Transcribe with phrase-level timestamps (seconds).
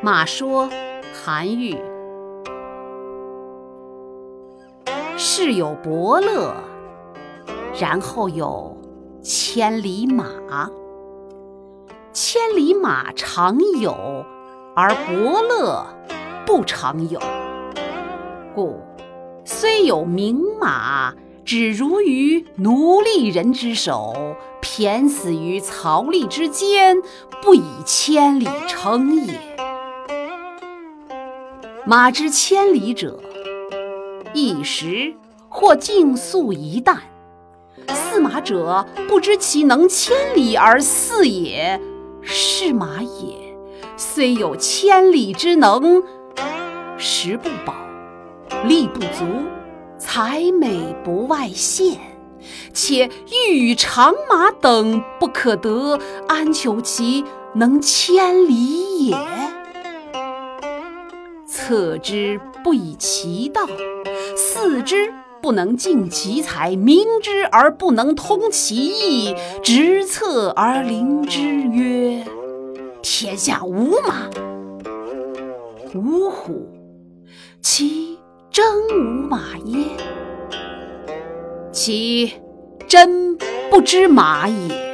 [0.00, 0.70] 马说，
[1.12, 1.76] 韩愈。
[5.16, 6.54] 世有伯乐，
[7.80, 8.76] 然后有
[9.22, 10.70] 千里马。
[12.12, 14.24] 千里马常有，
[14.76, 15.84] 而伯乐
[16.46, 17.20] 不常有。
[18.54, 18.80] 故
[19.44, 21.12] 虽有名马，
[21.44, 24.14] 只如于奴隶人之手，
[24.62, 27.02] 骈死于槽枥之间，
[27.42, 29.57] 不以千里称也。
[31.88, 33.18] 马之千里者，
[34.34, 35.14] 一时
[35.48, 36.98] 或竞速一旦。
[37.86, 41.80] 驷马者，不知其能千里而饲也，
[42.20, 43.56] 是马也。
[43.96, 46.02] 虽有千里之能，
[46.98, 47.74] 食不饱，
[48.66, 49.24] 力不足，
[49.96, 51.98] 才美不外现。
[52.74, 53.08] 且
[53.48, 59.16] 欲与长马等不可得，安求其能千里也？
[61.68, 63.66] 策之不以其道，
[64.34, 72.24] 饲之不能尽其才，明之而不能通其意，执策而临之曰
[73.04, 74.30] ：“天下无马。”
[75.94, 76.66] 呜呼！
[77.60, 78.18] 其
[78.50, 79.90] 真无马焉？
[81.70, 82.32] 其
[82.88, 83.36] 真
[83.70, 84.87] 不知马也。